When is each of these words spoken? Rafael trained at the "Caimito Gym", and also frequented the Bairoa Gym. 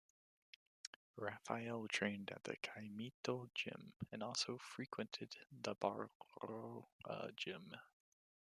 Rafael 1.15 1.87
trained 1.87 2.31
at 2.31 2.43
the 2.45 2.57
"Caimito 2.57 3.51
Gym", 3.53 3.93
and 4.11 4.23
also 4.23 4.57
frequented 4.57 5.35
the 5.61 5.75
Bairoa 5.75 7.35
Gym. 7.35 7.71